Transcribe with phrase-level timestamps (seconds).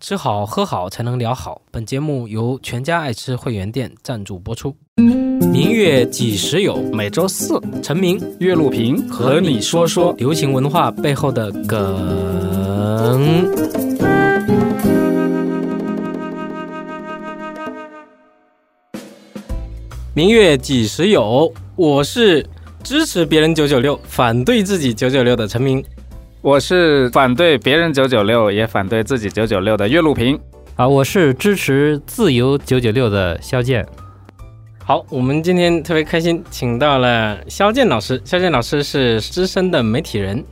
[0.00, 1.60] 吃好喝好才能聊好。
[1.70, 4.74] 本节目由全家爱吃会员店赞助播出。
[4.96, 6.80] 明月几时有？
[6.90, 10.14] 每周四，陈明岳路平和你说说。
[10.14, 13.46] 流行文化背后的梗。
[20.14, 21.52] 明月几时有？
[21.76, 22.44] 我是
[22.82, 25.84] 支持别人九九六，反对自己九九六的陈明。
[26.42, 30.40] 我是反对别人九九六，也反对自己九九六的岳路平。
[30.74, 33.86] 啊，我是支持自由九九六的肖剑。
[34.82, 38.18] 好，我们今天特别开心，请到了肖剑老师。
[38.24, 40.42] 肖剑老师是资深的媒体人。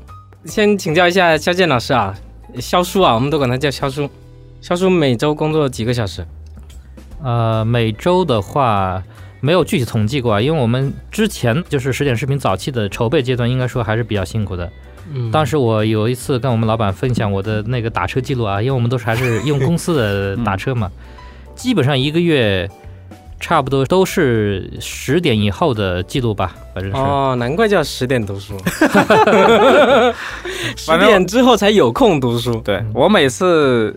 [0.45, 2.15] 先请教一下肖剑老师啊，
[2.61, 4.07] 肖叔啊，我们都管他叫肖叔。
[4.61, 6.23] 肖叔每周工作几个小时？
[7.25, 9.03] 呃，每周的话
[9.41, 14.71] 没有具体统计过啊，因为我们之前就是十点视频早期的筹备阶段，应该说还是比较辛苦的。
[15.11, 20.91] 嗯当时我有一次跟我们老板分享我的那个打车记录啊，因为我们都是还是用公司的打车嘛，
[21.55, 22.69] 基本上一个月
[23.41, 26.99] 差不多都是十点以后的记录吧，反正是。
[26.99, 28.55] 哦，难怪叫十点读书，
[30.77, 32.61] 十点之后才有空读书。
[32.65, 33.97] 对我每次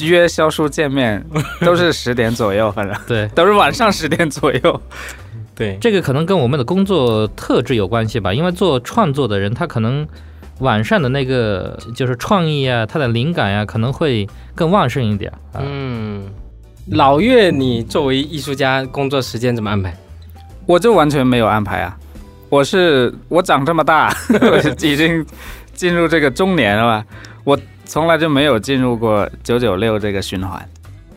[0.00, 1.24] 约肖叔见面
[1.60, 4.80] 都是十点左右，反正对，都是晚上十点左右。
[5.54, 10.06] 对，这个可能跟我们的工作特质有关系吧，因为做创作的人，他可能
[10.58, 15.62] 晚上的那个就是创意啊，他的灵感呀、可能会更旺盛一点啊。
[15.64, 16.26] 嗯，
[16.90, 19.96] 老岳，你作为艺术家，工作时间怎么安排？
[20.66, 21.96] 我就完全没有安排啊！
[22.48, 25.24] 我是我长这么大，我 已经
[25.72, 27.06] 进入这个中年了吧？
[27.44, 30.66] 我从来就没有进入过九九六这个循环。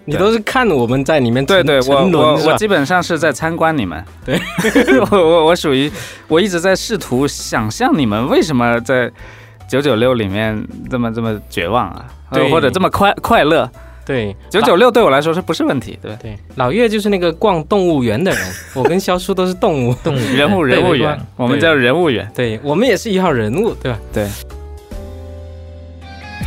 [0.10, 4.02] 你都是看我们在里面对对，我我我基本上是在参观你们。
[4.26, 4.40] 对，
[5.12, 5.92] 我我我属于
[6.30, 9.12] 我一直在试图想象你们为什么在
[9.68, 13.70] 九九六里面这么这么绝望啊，对或者这么快快乐。
[14.06, 16.00] 对九九六对我来说是不是问题？
[16.02, 18.40] 对，对，老岳就是那个逛动物园的人，
[18.74, 22.25] 我跟肖叔都是动物，动物人物人物园 园，，我们叫人物园。
[22.34, 24.00] 对我们也是一号人物，对吧？
[24.14, 24.25] 对，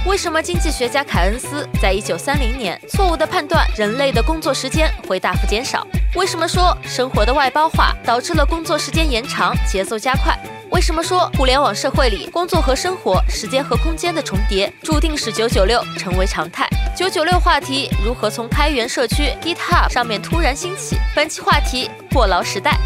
[0.07, 5.87] 为什么经济学家凯恩斯在一九三零年错误地判断人类的工作时间会大幅减少？
[6.15, 10.37] 为什么说生活的外包化导致了工作时间延长、节奏加快？
[10.71, 16.67] 为什么说互联网社会里工作和生活、时间和空间的重叠，注定使九九六成为常态？
[16.97, 20.97] 九九六话题如何从开源社区 GitHub 上面突然兴起？
[21.15, 22.79] 本期话题：过劳时代。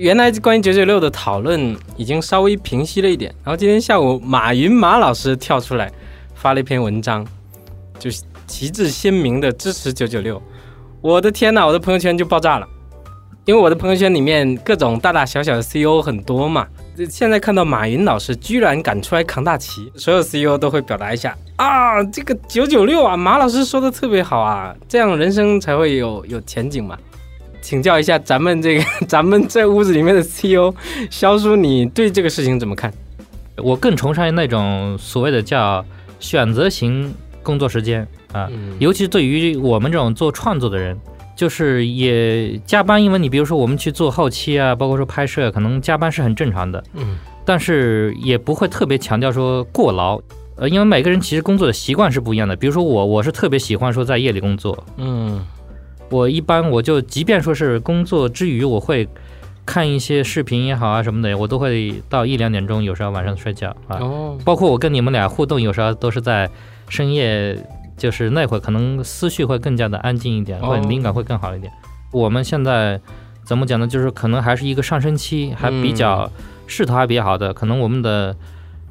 [0.00, 5.92] 原来关于九九六的讨论已经稍微平息了一点，然后今天下午马云马老师跳出来
[6.34, 7.22] 发了一篇文章，
[7.98, 10.42] 就是旗帜鲜明的支持九九六。
[11.02, 12.66] 我的天呐，我的朋友圈就爆炸了，
[13.44, 16.66] 因为我的朋友圈里面各种大大小小的 CEO 很多嘛。
[17.10, 26.98] 现在看到马云老师居然敢出来扛大旗，所有 CEO 都会表达一下啊，这个九九六啊，马老师说的特别好啊，这样人生才会有有前景嘛。
[27.60, 30.74] 请教一下咱们这个 咱们这屋子里面的 CEO
[31.10, 32.92] 肖叔，你对这个事情怎么看？
[33.56, 35.84] 我更崇尚那种所谓的叫
[36.18, 37.12] 选择型
[37.42, 40.98] 工作时间啊，嗯尤其是对于我们这种做创作的人，
[41.36, 50.20] 就是也加班，因为你比如说我们去做后期啊，包括说拍摄，可能加班是很正常的，嗯但是也不会特别强调说过劳。
[50.56, 52.54] 呃，因为每个人其实工作的习惯是不一样的。
[52.54, 55.44] 比如说我，我是特别喜欢说在夜里工作，嗯
[56.10, 59.08] 我一般我就即便说是工作之余，我会
[59.64, 63.98] 看一些视频也好啊什么的，我都会到一两点钟，有时候晚上睡觉啊。
[64.00, 66.50] 哦包括我跟你们俩互动，有时候都是在
[66.88, 67.56] 深夜，
[67.96, 71.72] 就是那会儿可能思绪会更加的安静一点，哦会灵感会更好一点。
[72.12, 73.00] 我们现在
[73.44, 73.86] 怎么讲呢？
[73.86, 76.30] 就是可能还是一个上升期，还比较
[76.66, 78.34] 势头还比较好的，可能我们的。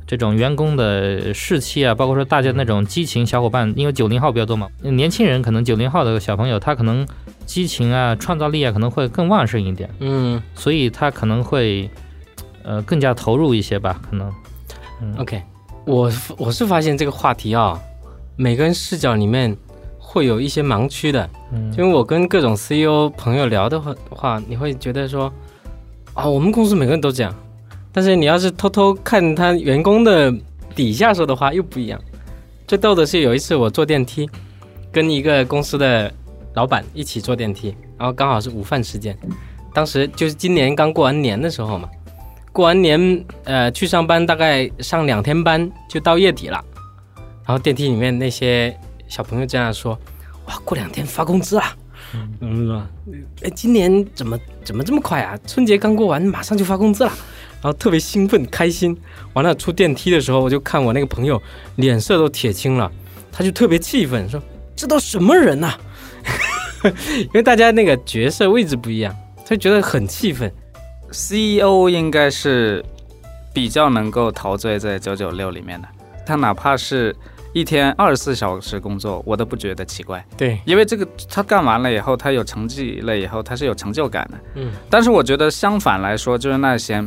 [0.10, 7.08] 这种员工的士气啊，包括说大家那种激情，小伙伴，因为九零后比较多嘛，年轻人可能九零后的小朋友，他可能
[7.46, 9.88] 激情啊、创造力啊，可能会更旺盛一点。
[10.00, 11.88] 嗯所以他可能会
[12.64, 14.34] 呃更加投入一些吧，可能。
[15.04, 15.44] 嗯 OK，
[15.86, 17.80] 我我是发现这个话题啊，
[18.36, 19.56] 每个人视角里面
[20.00, 21.30] 会有一些盲区的。
[21.54, 25.32] 嗯因为我跟各种 CEO 朋友聊的话话，你会觉得说
[26.16, 27.32] 啊，我们公司每个人都这样，
[27.92, 30.34] 但是你要是偷偷看他员工的
[30.76, 32.00] 底下说的话又不一样。
[32.68, 34.30] 最逗的是有一次我坐电梯，
[34.92, 36.12] 跟一个公司的
[36.54, 39.18] 老板一起坐电梯，然后刚好是午饭时间，
[39.74, 41.90] 当时就是今年刚过完年的时候嘛，
[42.52, 46.64] 过完年呃去上班大概上两天班就到月底了，
[47.46, 48.78] 然后电梯里面那些
[49.08, 49.98] 小朋友这样说，
[50.46, 51.64] 哇，过两天发工资了。
[52.40, 52.90] 嗯，是吧？
[53.44, 55.38] 哎，今年怎么怎么这么快啊？
[55.46, 57.12] 春节刚过完，马上就发工资了。
[57.62, 58.98] 然后特别兴奋开心。
[59.34, 61.42] 完了出电梯的时候，我就看我那个朋友
[61.76, 62.92] 脸色都铁青了，
[63.32, 64.42] 他就特别气愤说
[64.76, 65.74] ：“这都什么人呐、
[66.84, 69.16] 因为大家那个角色位置不一样，
[69.46, 70.52] 他就觉得很气愤。
[71.12, 72.84] CEO E 应该是
[73.54, 75.88] 比较能够陶醉在九九六里面的，
[76.26, 77.16] 他哪怕是
[77.52, 84.38] 一天二十四小时工作，我都不觉得奇怪，对，因为这个他干完了以后，他有成绩了以后，他是有成就感的。
[84.56, 87.04] 嗯，但是我觉得相反来说，就是那些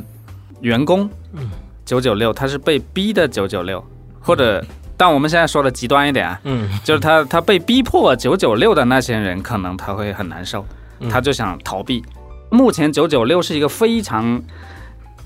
[0.62, 1.50] 员工，嗯，
[1.84, 3.84] 九九六他是被逼的九九六，
[4.20, 4.64] 或者。
[4.94, 10.64] 但我们现在说的极端一点啊，嗯，就是他他被逼迫九九六的那些人，可能他会很难受，
[11.00, 11.08] 嗯。
[11.08, 12.04] 他就想逃避。
[12.50, 14.40] 目前九九六是一个非常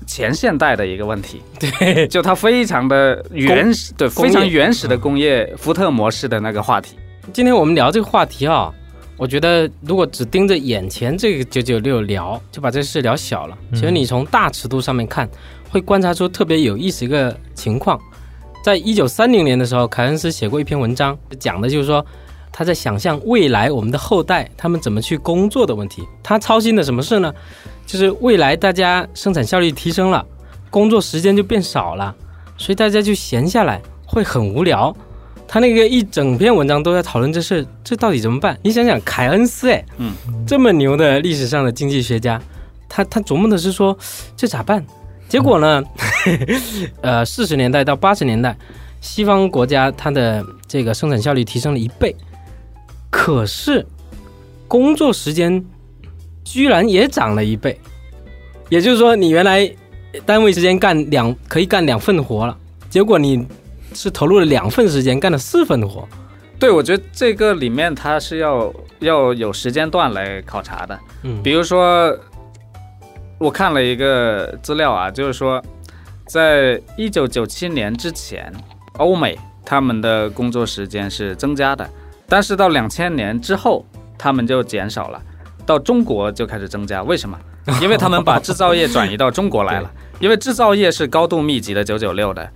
[0.07, 6.97] 前现代的一个问题，对，就它非常的原始，对，非常原始的工业福特模式的那个话题。
[7.31, 8.73] 今天我们聊这个话题啊，
[9.17, 13.57] 我觉得如果只盯着眼前这个九九六聊，就把这事聊小了。
[13.71, 15.27] 嗯其实你从大尺度上面看，
[15.69, 17.99] 会观察出特别有意思一个情况。
[18.63, 22.05] 在一九三零年的时候，凯恩斯写过一篇文章，讲的就是说
[22.51, 26.03] 他在想象未来我们的后代他们怎么去工作的问题。
[26.21, 27.33] 他操心的什么事呢？
[27.85, 30.23] 就是未来大家生产效率提升了，
[30.69, 32.13] 工作时间就变少了，
[32.57, 34.95] 所以大家就闲下来会很无聊。
[35.47, 38.57] 他那个一整篇文章都在讨论这事，这到底怎么办？
[38.63, 40.11] 你想想，凯恩斯，哎，嗯，
[40.45, 42.41] 这么牛的历史上的经济学家，
[42.89, 43.97] 他他琢磨的是说
[44.35, 44.85] 这咋办？
[45.29, 45.83] 结果呢，
[47.01, 48.55] 呃，四十年代到八十年代，
[49.01, 52.15] 西方国家它的这个生产效率提升了一倍，
[53.09, 53.85] 可是
[54.67, 55.63] 工作时间
[56.43, 57.79] 居然也涨了一倍，
[58.69, 59.69] 也就是说，你原来
[60.25, 62.57] 单位时间干两可以干两份活了，
[62.89, 63.45] 结果你
[63.97, 66.07] 是投入了两份时间干了四份的活。
[66.59, 70.97] 对，我觉得这个里面它是要要有时间段来考察的。
[71.23, 72.15] 嗯比如说，
[73.39, 75.61] 我看了一个资料啊，就是说，
[76.27, 78.53] 在一九九七年之前，
[78.97, 81.89] 欧美他们的工作时间是增加的，
[82.27, 83.85] 但是到两千年之后，
[84.17, 85.21] 他们就减少了，
[85.65, 87.01] 到中国就开始增加。
[87.03, 87.37] 为什么？
[87.81, 92.49] 因为他们把制造业转移到中国来了，因为制造业是高度密集的九九六的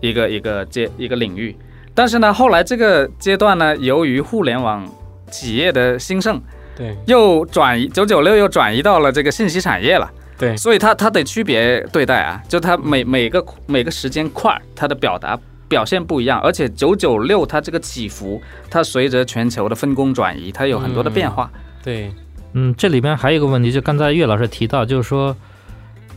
[0.00, 1.56] 一个一个阶一个领域。
[1.94, 4.86] 但是呢，后来这个阶段呢，由于互联网
[5.30, 6.40] 企业的兴盛，
[6.76, 6.94] 对。
[7.06, 10.56] 又转移九九六又转移到了这个信息产业了，对。
[10.56, 18.40] 所以它它得区别对待啊，就它每每个每个时间块儿它的表达表现不一样，而且九九六它这个起伏，
[18.70, 21.50] 它随着全球的分工转移，它有很多的变化。
[21.82, 22.12] 对，
[22.52, 25.34] 嗯，这里边还有一个问题，就刚才岳老师提到，就是说，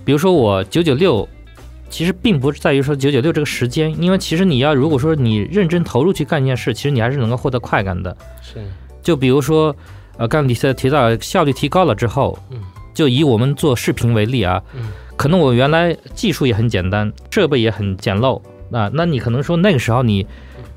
[0.10, 1.30] 比如说我九九六，
[1.88, 8.18] 其实并不是在于说九九六这个时间，因为其实你要如果说你认真投入去干一件事，其实你还是能够获得快感的。
[8.42, 8.56] 是，
[9.04, 9.76] 就比如说，
[10.18, 12.60] 呃，刚才你提提到效率提高了之后，嗯，
[12.92, 18.42] 就以我们做视频为例啊，嗯，可能我原来技术也很简单，设备也很简陋
[18.72, 20.26] 啊，那你可能说那个时候你，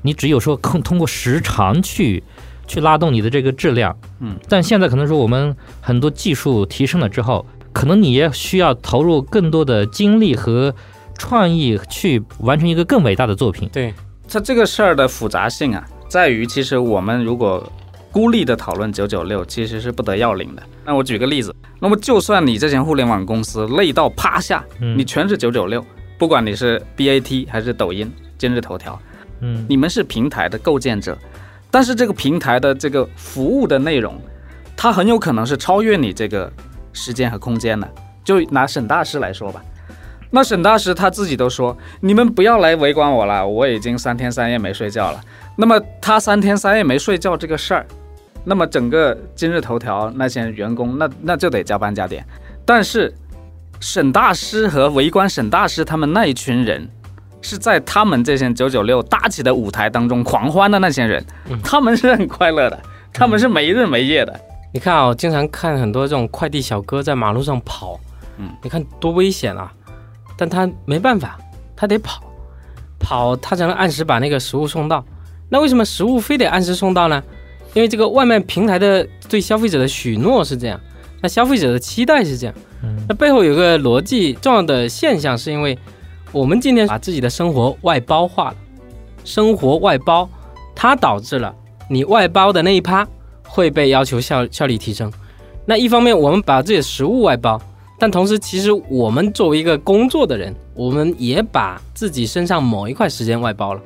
[0.03, 2.23] 你只有说通通过时长去
[2.67, 10.73] 去拉动你的这个质量，嗯，但现在可能说我们很多技术提升了之后，可能你也需要投入更多的精力和
[11.17, 13.67] 创意去完成一个更伟大的作品。
[13.73, 13.93] 对，
[14.29, 17.67] 它这个事儿的复杂性啊，在于其实我们如果
[18.11, 20.63] 孤立的讨论九九六，其实是不得要领的。
[20.85, 25.83] 那我举个例子，那么就算你这些互联网公司累到趴下，嗯，你全是九九六，
[26.17, 28.99] 不管你是 BAT 还是抖音、今日头条，
[29.41, 31.17] 嗯你们是平台的构建者，
[31.71, 34.19] 但是这个平台的这个服务的内容，
[34.77, 36.51] 它很有可能是超越你这个
[36.93, 37.87] 时间和空间的。
[38.23, 39.61] 就拿沈大师来说吧，
[40.29, 45.19] 那沈大师他自己都说，你们不要来围观我了，我已经三天三夜没睡觉了。
[45.57, 47.85] 那么他三天三夜没睡觉这个事儿，
[48.45, 52.25] 那么整个今日头条那些员工，那那就得加班加点。
[52.65, 53.13] 但是
[53.81, 56.87] 沈大师和围观沈大师他们那一群人，
[57.41, 62.79] 是在他们这些九九六搭起的舞台当中狂欢的那些人，嗯他们是很快乐的，
[63.11, 64.39] 他们是没日没夜的。
[64.73, 67.99] 你看啊、我经常看很多这种快递小哥在马路上跑，
[68.37, 69.71] 嗯，你看多危险啊！
[70.35, 71.37] 但他没办法，
[71.75, 72.23] 他得跑，
[72.99, 75.05] 跑他才能按时把那个食物送到。
[75.47, 77.21] 那为什么食物非得按时送到呢？
[77.75, 80.79] 因为这个外卖平台的对消费者的许诺是这样，
[81.21, 82.55] 那消费者的期待是这样。
[82.81, 85.77] 嗯那背后有个逻辑重要的现象，是因为
[86.31, 88.55] 我们今天把自己的生活外包化了，
[89.23, 90.27] 生活外包，
[90.73, 91.53] 它导致了
[91.87, 93.07] 你外包的那一趴
[93.53, 95.11] 会被要求效效率提升。
[95.63, 97.61] 那一方面，我们把自己的食物外包，
[97.99, 103.81] 但同时，其实我们作为一个工作的人，我们也把自己身上某一块时间外包了。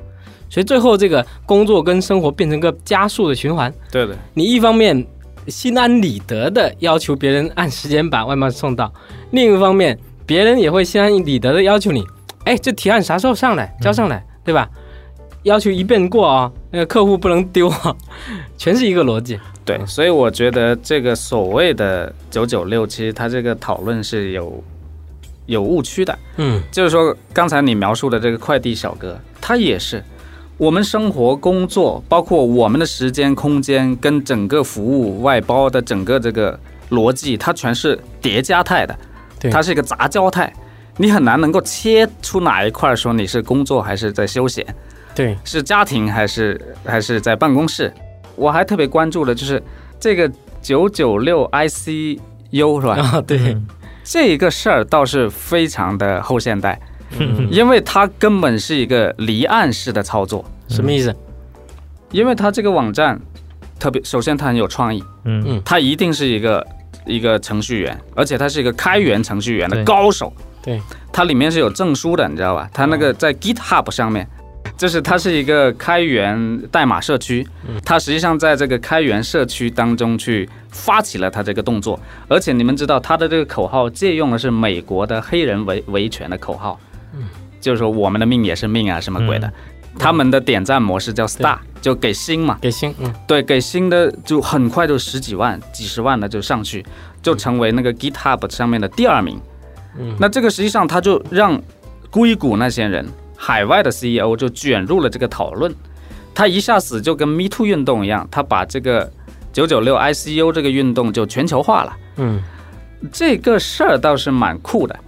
[0.48, 3.70] 所以最后，这个工作跟生活变成个加速的循环。
[3.92, 5.06] 对的，你一方面
[5.48, 8.90] 心安理得的要求别人按时间把外卖送到，
[9.32, 12.02] 另一方面别人也会心安理得的要求你，
[12.44, 14.66] 哎，这提案啥时候上来，交上来，对吧？
[15.44, 17.94] 要求一遍过啊，那个客户不能丢啊，
[18.58, 19.38] 全是一个逻辑。
[19.64, 24.62] 对，所以我觉得这个所谓的九九六，其实它这个讨论是有
[25.46, 26.18] 有误区的。
[26.36, 30.02] 嗯就是说，刚才你描述的这个快递小哥，他也是
[30.56, 36.58] 我们生活、工作，包括我们的时间、空间跟整个服务外包的整个这个
[36.90, 38.98] 逻辑，它全是叠加态的，
[39.38, 40.52] 对它是一个杂交态，
[40.96, 44.66] 你很难能够切出哪一块说你是工作还是在休闲。
[45.18, 47.92] 对，是家庭还是还是在办公室？
[48.36, 49.60] 我还特别关注的就是
[49.98, 50.30] 这个
[50.62, 52.94] 九九六 ICU 是吧？
[52.94, 53.66] 啊对，嗯
[54.04, 56.80] 这个事儿倒是非常的后现代，
[57.18, 61.12] 嗯因为它根本是一个离岸式的操作，什么意思？
[62.12, 63.20] 因为它这个网站
[63.80, 66.64] 特别，首先它很有创意，嗯嗯它一定是一个
[67.04, 70.32] 一个程序员，而且它是一个开源程序员的高手，
[70.62, 70.80] 对，
[71.12, 72.70] 它里面是有证书的，你知道吧？
[72.72, 74.24] 它那个在 GitHub 上面。
[74.76, 77.46] 就是它是一个开源代码社区，
[77.84, 81.98] 它实际上在这个开源社区当中去发起了它这个动作，
[82.28, 86.78] 而且你们知道它的这个口号借用的是美国的黑人维维权的口号，
[87.60, 89.52] 就是说我们的命也是命啊，什么鬼的。
[89.98, 93.12] 他们的点赞模式叫 Star，就给星嘛，给星，嗯。
[93.26, 96.86] 对，给星的就很快就十几万、几十万的就上去，
[97.20, 99.40] 就成为那个 GitHub 上面的第二名。
[99.98, 100.14] 嗯。
[100.20, 101.60] 那这个实际上他就让
[102.10, 103.04] 硅谷那些人、
[103.40, 105.72] 海外的 CEO 就卷入了这个讨论，
[106.34, 109.08] 他一下子就跟 Me Too 运动一样，他把这个
[109.52, 111.96] 九九六 ICU 这个运动就全球化了。
[112.16, 112.42] 嗯
[113.12, 114.98] 这个事儿倒是蛮酷的。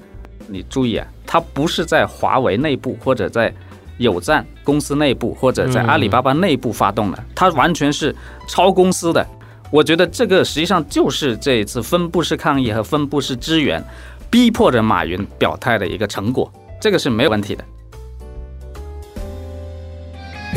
[0.46, 3.52] 你注意啊，他不是在华为内部或者在
[3.98, 8.14] 有赞公司内部或者在嗯阿里巴巴内部发动的，他完全是
[8.46, 9.26] 超公司的。
[9.72, 13.84] 我觉得这个实际上就是这一次分布式抗议和分布式支援，
[14.30, 17.64] 逼迫着马云表态的一个成果，这个是没有问题的。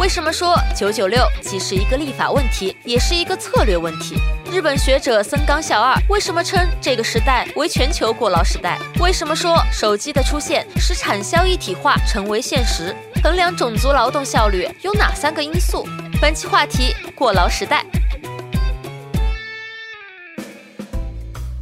[0.04, 4.18] 为什么说九九六既是一个立法问题，也是一个策略问题？
[4.52, 8.78] 日本学者森冈孝二为什么称这个时代为全球过劳时代？
[9.00, 12.94] 为什么说手机的出现使产销一体化成为现实？
[13.24, 15.88] 衡量种族劳动效率有哪三个因素？
[16.22, 17.86] 本期话题：过劳时代。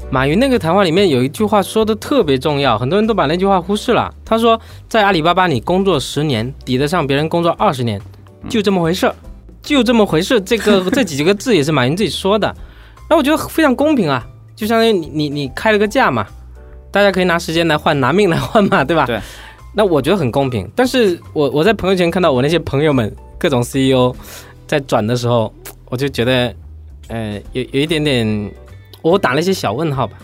[0.10, 4.12] 马云那个谈话里面有一句话说的特别重要，很多人都把那句话忽视了。
[4.26, 8.02] 他说，在阿里巴巴你工作十年，抵得上别人工作二十年，
[8.50, 9.16] 就这么回事儿，
[9.62, 10.40] 就这么回事。
[10.42, 12.56] 这个这几个字也是马云自己说的，
[13.10, 16.28] 那我觉得非常公平啊，就相当于你你你开了个价嘛，
[16.92, 19.06] 大家可以拿时间来换，拿命来换嘛，对吧？
[19.06, 19.20] 对。
[19.74, 24.14] 那我觉得很公平，但是我我在朋友圈看到我那些朋友们各种 CEO
[24.68, 25.54] 在转的时候，
[25.86, 26.54] 我就觉得，
[27.08, 28.52] 呃，有有一点点。
[29.04, 30.18] 我打了一些小问号吧，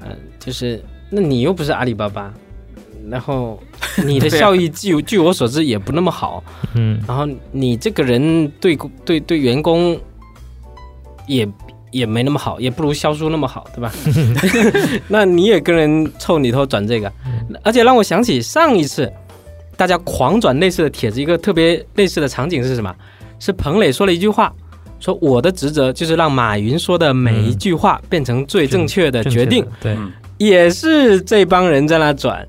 [0.00, 0.08] 嗯、
[0.40, 2.34] 就是那你又不是阿里巴巴，
[3.10, 3.58] 然后
[4.04, 6.42] 你的效益据据我所知也不那么好，
[6.74, 9.98] 嗯然后你这个人对公对对员工
[11.26, 11.48] 也
[11.90, 13.92] 也没那么好，也不如肖叔那么好，对吧？
[15.08, 17.10] 那你也跟人凑里头转这个，
[17.62, 19.10] 而且让我想起上一次
[19.76, 22.94] 大家狂转类似的帖子，一个特别类似的场景是什么？
[23.38, 24.52] 是彭磊说了一句话。
[24.98, 32.46] 说我的职责就是让马云说的每一句话变成最正确的决定，对，嗯也是这帮人在那转。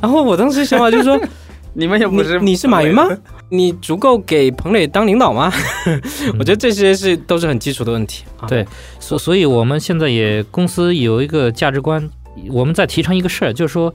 [0.00, 1.20] 然后我当时想法就是说，
[1.74, 3.08] 你们也不是你是马云吗？
[3.48, 5.52] 你足够给彭磊当领导吗？
[6.38, 8.46] 我觉得这些是都是很基础的问题啊。
[8.46, 8.66] 对
[8.98, 12.08] 所所以我们现在也公司有一个价值观，
[12.48, 13.92] 我们在提倡一个事儿，就是说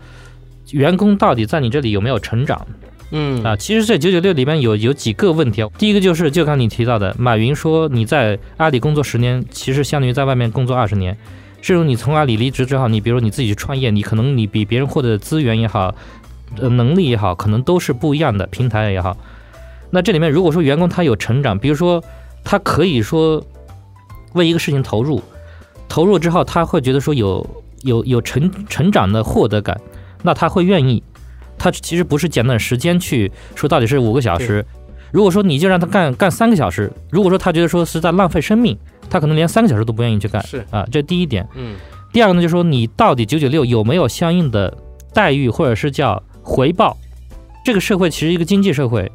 [0.71, 2.67] 员工到底在你这里有没有成长
[3.11, 3.55] 嗯啊？
[3.55, 5.69] 其实这九九六里面有有几个问题啊。
[5.77, 11.17] 第一个就是就刚你提到的，马云说你在阿里工作十年，其实相当于在外面工作二十年。
[11.65, 15.95] 这种你从阿里离职之后，你比如你自己去创业，你可能你比别人获得的资源也好，
[16.59, 19.17] 呃能力也好，可能都是不一样的，平台也好。
[19.89, 22.03] 那这里面如果说员工他有成长，比如说
[22.43, 23.43] 他可以说
[24.33, 25.23] 为一个事情投入，
[25.89, 27.43] 投入之后他会觉得说有
[27.81, 29.81] 有有成成长的获得感，
[30.21, 31.01] 那他会愿意。
[31.57, 34.63] 他其实不是简短时间去说到底是五个小时，
[35.11, 38.77] 如果说你就让他干干三个小时，如果说他觉得说是在浪费生命，
[39.09, 40.41] 他可能连三个小时都不愿意去干。
[40.45, 41.47] 是啊，这第一点。
[41.55, 41.75] 嗯
[42.13, 44.73] 第二个呢，就是说你到底九九六有没有相应的
[45.13, 46.95] 待遇或者是叫回报？
[47.65, 49.11] 这个社会其实一个经济社会，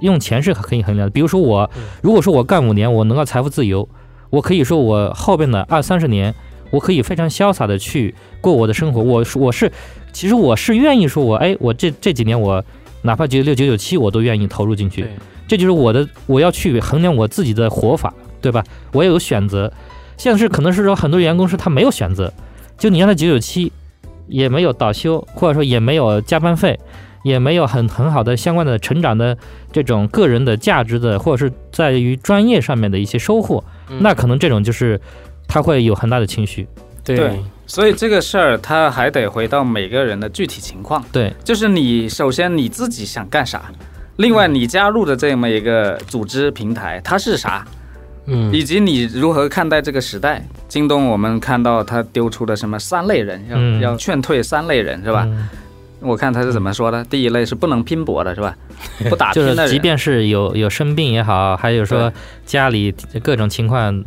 [0.00, 1.10] 用钱是可以衡量的。
[1.10, 3.86] 比如说我嗯，如果说我干五年，我能够财富自由，
[4.30, 6.34] 我可以说我后边的二三十年，
[6.70, 9.02] 我可以非常潇洒的去过我的生活。
[9.02, 9.70] 我是我是，
[10.10, 12.64] 其实我是愿意说我，哎，我这这几年我
[13.02, 15.06] 哪怕九九六九九七我都愿意投入进去。
[15.46, 18.64] 这就是我的，我要去衡量我自己的活法，对吧？
[18.92, 19.72] 我也有选择。
[20.16, 22.32] 现在是可能是说很多员工是他没有选择，
[22.76, 23.72] 就你让他九九七，
[24.26, 26.78] 也没有倒休，或者说也没有加班费，
[27.22, 29.36] 也没有很很好的相关的成长的
[29.72, 35.00] 这种个人的价值的，或者是在于专业上面的一些收获，嗯那可能这种就是
[35.48, 36.68] 他会有很大的情绪。
[37.02, 43.72] 对对所以这个事儿他还得回到每个人的具体情况，对，就是你首先你自己想干啥，
[44.16, 47.66] 另外你加入的这么一个组织平台它是啥，
[48.30, 50.42] 嗯以及你如何看待这个时代。
[50.68, 55.24] 京东我们看到他丢出的什么三类人，要、嗯要劝退三类人是吧？
[55.26, 55.48] 嗯
[56.02, 58.56] 我看他是怎么说的，第一类是不能拼搏的是吧？
[59.10, 62.10] 不打拼的人，就是即便是有有生病也好，还有说
[62.46, 62.90] 家里
[63.22, 64.02] 各种情况，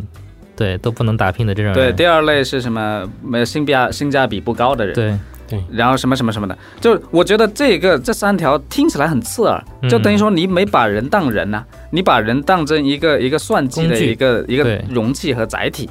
[0.56, 3.08] 对都不能打拼的这种人对，第二类是什么？
[3.24, 5.16] 没性价性价比不高的人，对
[5.72, 9.90] 然后什么什么什么的，就我觉得这个这三条听起来很刺耳，嗯。
[9.90, 15.90] 就等于说你没把人当人呐、你把人当成一个一个算计的一个一个容器和载体。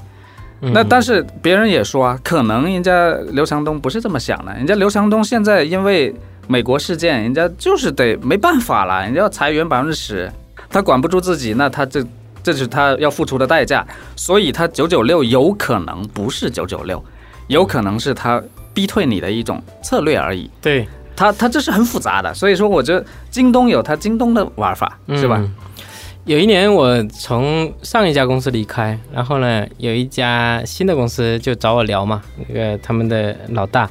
[0.60, 0.72] 嗯。
[0.72, 6.14] 那但是别人也说啊，可能人家刘强东不是这么想的，人家刘强东现在因为
[6.48, 10.30] 美国事件，人家就是得没办法了，人家要裁员百分之十，
[10.68, 12.04] 他管不住自己，那他这
[12.42, 17.02] 这是他要付出的代价，所以他九九六有可能不是九九六，
[17.46, 18.42] 有可能是他
[18.74, 20.50] 逼退你的一种策略而已。
[20.60, 25.36] 对他他这是很复杂的，所以说我觉得京东有他京东的玩法，是吧？
[25.40, 25.54] 嗯
[26.24, 33.90] 有一年我从上一家公司离开，然后呢，有一家新的公司就找我聊嘛，那个他们的老大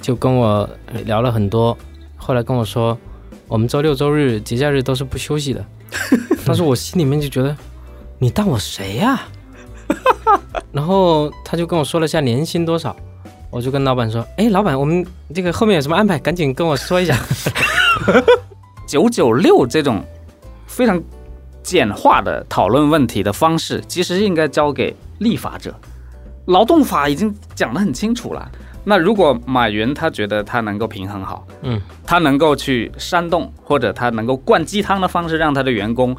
[0.00, 0.68] 就跟我
[1.06, 1.76] 聊了很多，
[2.14, 2.96] 后来跟我说，
[3.48, 5.66] 我们周六周日节假日都是不休息的，
[6.46, 7.56] 当时我心里面就觉得，
[8.20, 9.24] 你当我谁呀、
[10.70, 12.94] 然后他就跟我说了下年薪多少，
[13.56, 15.02] 我就跟老板说，哎，老板，我们
[15.34, 17.18] 这个后面有什么安排，赶紧跟我说一下。
[18.86, 20.04] 九九六这种
[20.66, 21.02] 非常
[21.62, 25.74] 简化的讨论问题的方式，其实应该交给立法者。
[26.44, 28.46] 劳动法已经讲得很清楚了。
[28.84, 36.14] 那如果马云他觉得他能够平衡好，嗯，他能够去煽动或者他能够灌鸡汤的方式让他的员工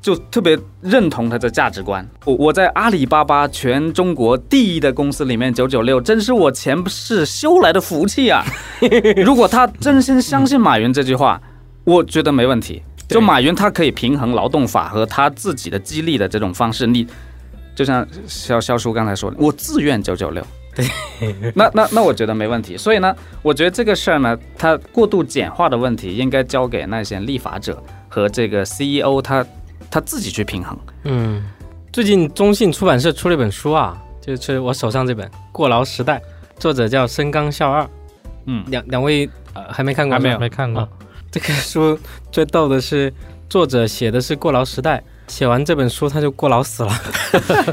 [0.00, 2.06] 就特别认同他的价值观。
[2.24, 8.44] 我我在阿里巴巴全中国第一的公司里面，九九六真是我前世修来的福气啊！
[9.24, 11.40] 如果他真心相信马云这句话，
[11.84, 12.82] 我觉得没问题。
[13.08, 17.06] 就马云他可以平衡劳动法和他自己的激励的这种方式，你
[17.74, 20.46] 就像肖肖叔刚才说的，我自愿九九六。
[20.72, 20.86] 对，
[21.56, 22.76] 那那那我觉得没问题。
[22.76, 29.44] 所以呢，我觉得这个事儿呢，它过度简化的问题，应该交给那些立法者和这个 CEO 他
[29.90, 30.78] 他自己去平衡。
[31.04, 31.42] 嗯，
[31.92, 36.18] 最近中信出版社出了一本书啊，就是我手上这本《过劳时代》，
[36.58, 37.88] 作者叫深冈孝二。
[38.46, 40.88] 嗯，两两位呃还没看过还没有没看过啊。
[41.30, 41.98] 这个书
[42.32, 43.12] 最逗的是，
[43.48, 46.92] 作者写的是过劳时代，写完这本书他就过劳死了，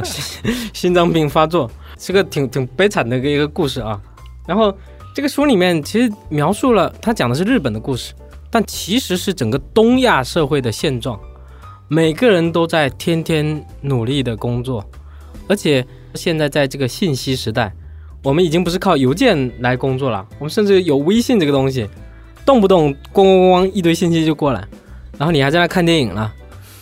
[0.04, 4.00] 心 心脏病发作，是个挺挺悲惨的一个一个故事啊。
[4.46, 4.76] 然后
[5.16, 8.14] 这个书里面其实描述了，他讲的是日本的故事，
[8.52, 11.20] 但其实是整个东亚社会的现状。
[11.90, 14.84] 每个人都在天天努力的工作，
[15.48, 17.72] 而且现在在这个信息时代，
[18.24, 21.88] 我们已经不是靠邮件来工作了，我们甚至有微信这个东西，
[22.46, 24.68] 动不动咣咣咣咣一堆信息就过来，
[25.18, 26.34] 然后你还在那看电影了，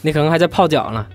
[0.01, 1.05] 你可能还在泡脚呢，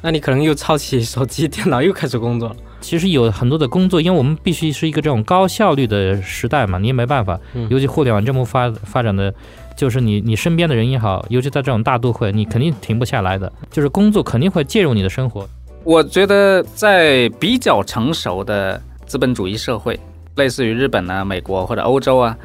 [0.00, 2.56] 那你可能又抄起手机、电脑又开始工作了。
[2.80, 7.40] 其实有很多的工作，因为我们必须是一个这种高效率的时代嘛，你也没办法。
[7.54, 9.34] 嗯尤其互联网这么发发展的，
[9.76, 13.52] 就是你你身边的人也好，尤其在这种大都会，你肯定停不下来的。
[13.70, 15.48] 就是工作肯定会介入你的生活。
[15.82, 19.98] 我觉得在比较成熟的资本主义社会，
[20.36, 22.36] 类似于日本啊、美国或者欧洲啊，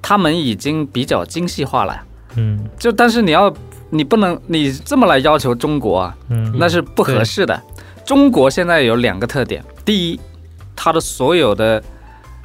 [0.00, 2.02] 他们已经比较精细化了。
[2.34, 3.52] 嗯就但是你要，
[3.90, 7.62] 你不能你这么来要求中国啊，嗯，那是不合适的。
[8.04, 10.20] 中国现在有两个特点，第一，
[10.74, 11.80] 它的所有的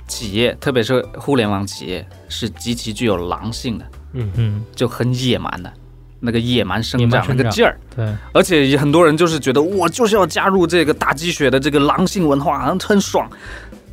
[0.07, 5.71] 企业，特别是互联网企业，是极其具有狼性的，嗯嗯就很野蛮的，
[6.19, 7.79] 那个野蛮生长那个劲儿。
[7.95, 13.29] 对，而且也很多人就是觉得我就是要加入这个大鸡血的这个狼性文化，很很爽。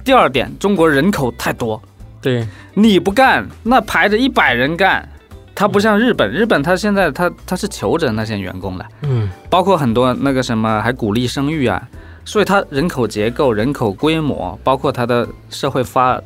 [0.05, 1.81] 第二点，中国人口太多，
[2.21, 5.09] 对，你不干，那排着一百人干。
[5.57, 11.81] 他不像日本，日本他现在他他是求着那些员工的，嗯包括很多那个什么还鼓励生育啊，
[12.25, 16.21] 所以他人口结构、人口规模，包括他的社会发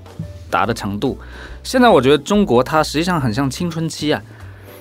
[0.48, 1.18] 达的程度，
[1.68, 4.22] 现在我觉得中国它实际上很像青春期啊。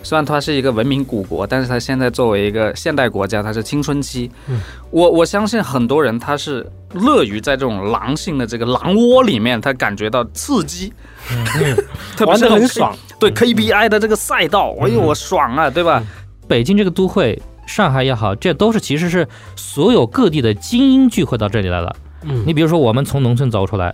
[0.03, 4.31] 虽然它是一个文明古国，但是它现在作为一个现代国家，它是青春期。
[4.47, 10.93] 嗯，我我相信很多人他是乐于在这种狼性的这个狼窝里面，他感觉到刺激，
[12.15, 12.95] 特别玩是那种得很爽。
[13.19, 16.01] 对 KBI 的这个赛道，哎呦我爽啊，对吧？
[16.47, 21.93] 北京这个都会，上海也好，这都是其实是所有各地的精英聚会到这里来了。
[22.23, 23.93] 嗯你比如说，我们从农村走出来，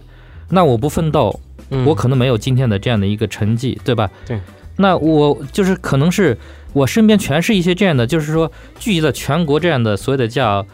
[0.50, 4.10] 那我不奋斗，嗯我可能没有今天的这样的一个成绩，对吧？
[4.26, 4.40] 对。
[4.76, 6.38] 那我就是可能是
[6.74, 10.66] 我身边全是一些这样的，就是说聚集了全国这样的所谓的叫，呃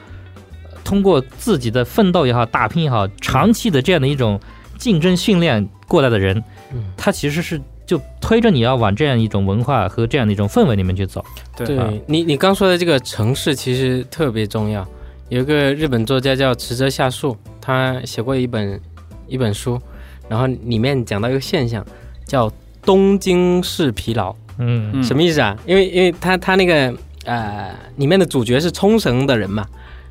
[0.84, 4.40] 通过自己的奋斗也好、打拼也好，长期的这样的一种
[4.78, 6.42] 竞争训练过来的人，
[6.74, 11.24] 嗯他其实是就推着你要往这样一种文化和这样的一种氛围里面去走。
[11.58, 14.88] 对啊对你，你刚说的这个城市其实特别重要。
[15.28, 18.80] 有一个日本作家叫池泽夏树，他写过一本
[19.28, 19.80] 一本书，
[20.30, 21.86] 然后里面讲到一个现象，
[22.26, 22.50] 叫
[22.84, 24.34] 东京式疲劳。
[24.60, 24.92] 嗯。
[24.94, 25.58] 嗯什么意思啊？
[25.66, 26.94] 因为因为他他那个
[27.26, 29.66] 呃里面的主角是冲绳的人嘛，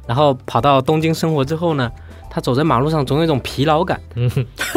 [0.07, 1.91] 然后跑到东京生活之后呢，
[2.29, 4.31] 他走在马路上总有一种疲劳感，嗯。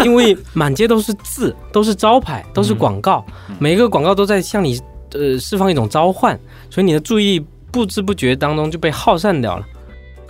[0.06, 3.56] 因为满街都是字， 都是招牌，都是广告，嗯。
[3.60, 4.80] 每一个广告都在向你
[5.14, 9.66] 呃释放一种召唤，所以你的注意力不知不觉当中就被耗散掉了。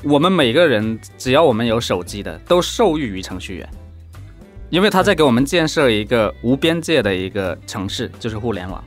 [0.03, 3.69] 我们每个人只要我们有手机的，都受益于程序员，
[4.71, 8.83] 因为他在给我们建设一个无边界的一个城市，就是互联网。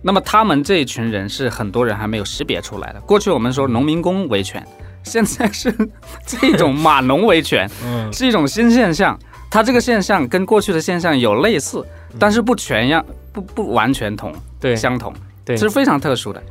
[0.00, 3.00] 那么他们这一群人是很多人还没有识别出来的。
[3.00, 4.66] 过去我们说农民工维权，
[5.02, 5.74] 现在是
[6.24, 9.18] 这种码农维权，嗯，是一种新现象。
[9.50, 11.84] 它这个现象跟过去的现象有类似，
[12.18, 15.12] 但是不全样，不不完全同对相同，
[15.44, 16.42] 对，是非常特殊的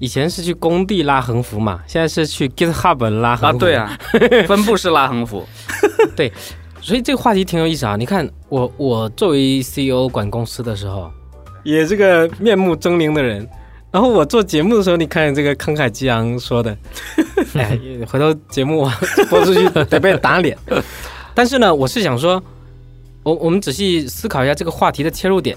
[0.00, 3.52] 以前是去工地拉横幅嘛，现在是去 GitHub 拉横啊。
[3.52, 3.58] 幅。
[3.58, 3.98] 对，啊，
[4.46, 5.46] 分布式拉横幅，
[6.88, 7.96] 所以这个话题挺有意思啊。
[7.96, 11.10] 你看我我作为 CEO 管公司的时候，
[11.62, 13.46] 也是个面目狰狞的人。
[13.90, 16.74] 然后我做节目的时候，你看这个慷慨激昂说的，
[17.52, 18.88] 哎，回头节目
[19.28, 20.56] 播出去得被打脸。
[21.34, 22.42] 但是呢，我是想说，
[23.22, 25.54] 我我们仔细思考一下这个话题的切入点。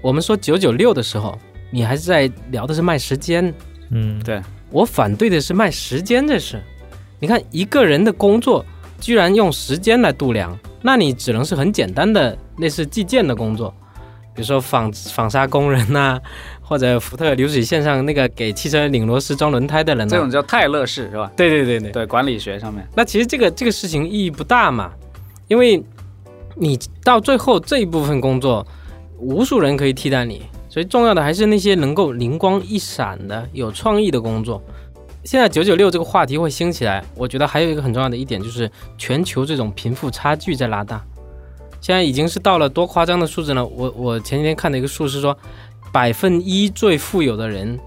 [0.00, 1.38] 我们说九九六的时候，
[1.70, 3.54] 你还是在聊的是卖时间，
[3.90, 6.60] 嗯，对我反对的是卖时间这事。
[7.20, 8.64] 你看一个人的工作
[9.02, 13.74] 居然用时间来度量，那你只能是很简单的类似计件的工作，
[14.32, 16.20] 比如说纺纺纱工人呐、
[16.60, 20.10] 或者福特流水线上那个给汽车拧螺丝装轮胎的人、呐。
[20.12, 21.28] 这种叫泰勒式是吧？
[21.36, 21.90] 对对对对。
[21.90, 24.92] 对，管理学上面，那其实这个这个事情意义不大嘛，
[25.48, 25.82] 因为
[26.54, 28.64] 你到最后这一部分工作，
[29.18, 34.62] 无数人可以替代你，所以重要的还是那些能够灵光一闪的、有创意的工作。
[35.24, 41.00] 现在九九六这个话题会兴起来，我觉得还有一个很重要的一点就是全球这种贫富差距在拉大，
[41.80, 43.64] 现在已经是到了多夸张的数字呢？
[43.64, 45.36] 我我前几天看的一个数是说，
[45.92, 47.78] 百分一最富有的人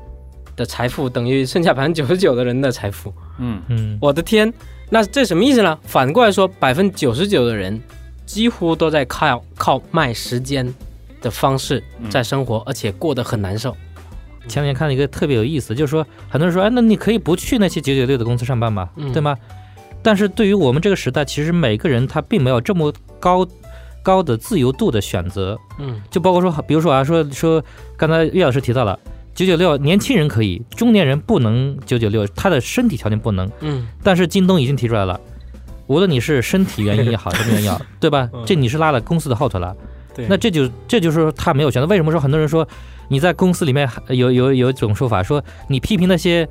[0.56, 3.14] 的财富等于剩下百分之九十九的人的财富。
[3.38, 4.52] 嗯，嗯，我的天，
[4.90, 5.78] 那这什么意思呢？
[5.84, 7.82] 反过来说，百分之九十九的人
[8.26, 10.74] 几乎都在靠靠卖时间
[11.22, 13.76] 的方式在生活，而且过得很难受。
[14.48, 19.38] 前两天看了一个特别有意思，就是说很多人说，哎，那你可以不去那些九九六的公司上班嘛，嗯对吗？
[20.02, 23.48] 但是对于我们这个时代，其实每个人他并没有这么高
[24.04, 27.64] 高的自由度的选择，嗯就包括说，比如说啊，说说
[27.98, 29.00] 刚才岳老师提到了
[29.34, 33.50] 九九六，年轻人可以，中年人不能九九六，他的身体条件不能。
[33.62, 35.20] 嗯但是京东已经提出来了，
[35.88, 38.44] 无论你是身体原因也好，什么原因也好， 对吧嗯？
[38.46, 39.76] 这你是拉了公司的后腿了。
[40.16, 41.88] 对那这就这就是说他没有选择。
[41.88, 42.68] 为什么说很多人说
[43.10, 46.48] 你在公司里面呃有有有一种说法说你批评那些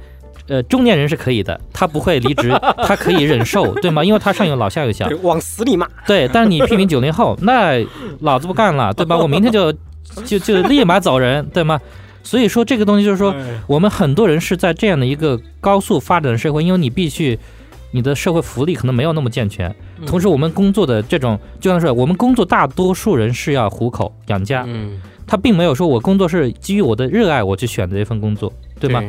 [0.46, 2.50] 呃中年人是可以的，他不会离职，
[2.86, 4.04] 他可以忍受，对吗？
[4.04, 5.88] 因为他上有老下有小，往死里骂。
[6.06, 6.28] 对。
[6.32, 7.82] 但是你批评九零后，那
[8.20, 9.16] 老子不干了，对吧？
[9.16, 9.72] 我明天就
[10.26, 11.80] 就 就立马走人，对吗？
[12.22, 17.38] 所以说这个东西就是说，哎我们很多人是在这样的一个高速发展的社会，因为你必须
[17.94, 29.00] 你的社会福利可能没有那么健全，嗯同时我们工作的这种，就像是我们工作大多数人是要糊口养家，嗯，他并没有说我工作是基于我的热爱我去选择一份工作，对吗？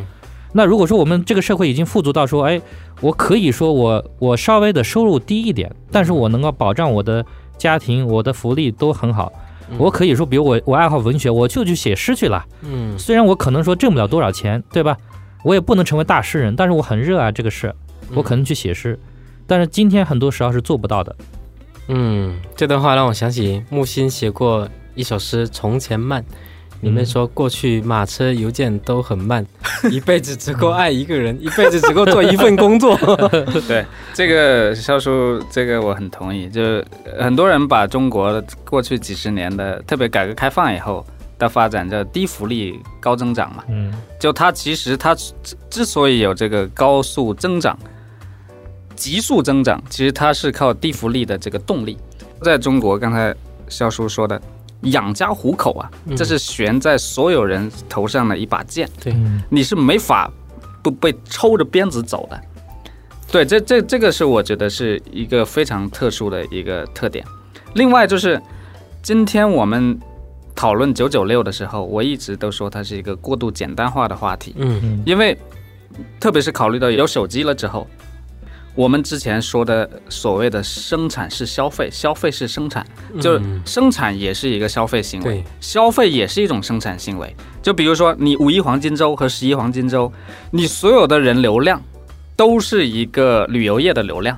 [0.53, 2.61] 那如果说我们这个社会已经富足到说，哎，
[3.01, 7.25] 我可以说我我稍微的收入低一点，但是我能够保障我的
[7.57, 9.33] 家庭、我的福利都很好。
[9.71, 12.45] 嗯我可以说，比如我我爱好文学，我就去写诗去了。
[12.61, 14.95] 嗯虽然我可能说挣不了多少钱，对吧？
[15.43, 17.73] 我也不能成为大诗人，但是我很热爱这个事，
[18.13, 18.97] 我可能去写诗。
[19.47, 21.15] 但是今天很多时候是做不到的。
[21.87, 26.21] 嗯，这段话让我想起木心写过一首诗《从前慢》，
[26.81, 29.45] 里面说过去马车邮件都很慢，
[29.91, 32.97] 一辈子只够爱一个人，一辈子只够做一份工作。
[33.67, 36.49] 对这个肖叔，这个我很同意。
[36.49, 36.83] 就
[37.19, 41.05] 很多人把中国过去几十年的，特别改革开放以后
[41.37, 43.63] 的发展叫低福利高增长嘛。
[43.69, 45.33] 嗯就它其实它之
[45.69, 47.77] 之所以有这个高速增长、
[48.95, 51.97] 急速增长，其实它是靠低福利的这个动力。
[52.41, 53.33] 在中国，刚才
[53.67, 54.41] 肖叔说的
[54.81, 58.89] 养家糊口啊，嗯这是悬在所有人头上的一把剑。
[59.01, 60.31] 对嗯你是没法
[60.83, 62.39] 不被抽着鞭子走的。
[63.31, 67.25] 对，这这这个是我觉得是一个非常特殊的一个特点。
[67.73, 68.41] 另外就是
[69.01, 69.99] 今天我们
[70.55, 75.37] 讨论九九六的时候，我一直都说它是一个过度简单化的话题，嗯嗯因为
[76.19, 77.87] 特别是考虑到有手机了之后，
[78.75, 82.85] 我们之前说的所谓的生产是消费，消费是生产，
[83.21, 87.33] 就是生产也是一个消费行为对，消费也是一种生产行为。
[87.63, 90.11] 就比如说你五一黄金周和十一黄金周，
[90.51, 91.81] 你所有的人流量
[92.35, 94.37] 都是一个旅游业的流量。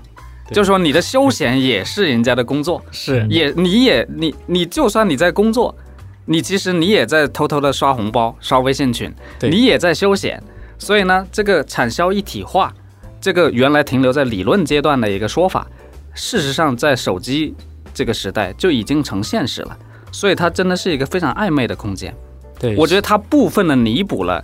[0.49, 5.75] 就是说，你的休闲也是人家的工作， 是也你也你你就算你在工作，
[6.23, 10.41] 你其实你也在偷偷的刷红包、刷微信群，对你也在休闲。
[10.77, 12.73] 所以呢，这个产销一体化，
[13.19, 15.67] 这个原来停留在理论阶段的一个说法，
[16.13, 17.53] 事实上在手机
[17.93, 19.77] 这个时代就已经成现实了。
[20.11, 22.15] 所以它真的是一个非常暧昧的空间。
[22.57, 24.43] 对，我觉得它部分的弥补了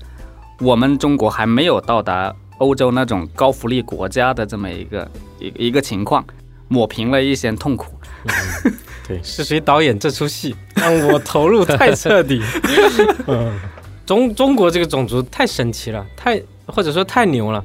[0.60, 6.24] 我们中国还没有到达欧洲那种高福利国家的这么一个一个一个情况，
[6.68, 7.96] 抹平了一些痛苦。
[9.08, 12.42] 对，是谁导演这出戏让我投入太彻底？
[13.28, 13.58] 嗯，
[14.06, 17.64] 中中国这个种族太神奇了，太或者说太牛了。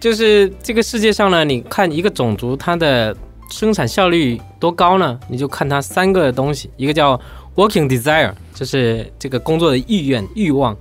[0.00, 3.16] 就是这个世界上呢，你看一个种族它的
[3.50, 5.18] 生产效率多高呢？
[5.28, 7.20] 你就看它三个东西，一个叫
[7.56, 10.74] working desire，就是这个工作的意愿欲望；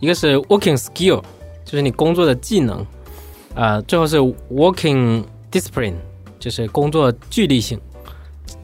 [0.00, 1.22] 一个是 working skill，
[1.64, 2.78] 就是你工作的技能；
[3.54, 4.18] 啊、最后是
[4.50, 5.94] working discipline，
[6.38, 7.78] 就是工作纪律性。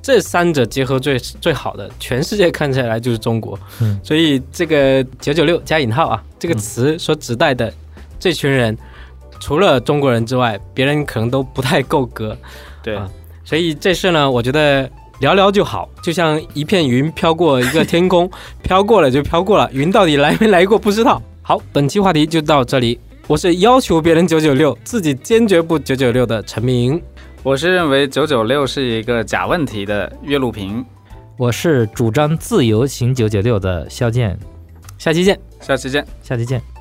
[0.00, 3.58] 这三者结合最最好的，全世界看起来就是中国。
[3.80, 7.70] 嗯所以这个“九九六”加引号啊，这个词所指代的
[8.18, 8.76] 这群人，
[9.40, 12.36] 除了中国人之外，别人可能都不太够格。
[12.82, 13.08] 对啊
[13.44, 18.30] 所以这事呢，我觉得聊聊就好，就像一片云飘过一个天空，
[18.62, 21.20] 飘过了就飘过了，云到底来没来过不知道。
[21.42, 23.00] 好，本期话题就到这里。
[23.26, 27.00] 我是要求别人九九六，自己坚决不九九六的陈明。
[27.42, 30.84] 我是认为九九六是一个假问题的岳路平。
[31.36, 34.38] 我是主张自由行九九六的肖剑，
[34.98, 35.38] 下期见。
[35.60, 36.06] 下期见。
[36.22, 36.77] 下期见。